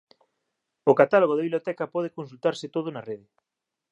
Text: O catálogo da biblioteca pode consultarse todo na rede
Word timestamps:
O 0.91 0.93
catálogo 1.01 1.33
da 1.35 1.45
biblioteca 1.45 1.91
pode 1.93 2.13
consultarse 2.17 2.65
todo 2.75 2.87
na 2.91 3.05
rede 3.09 3.27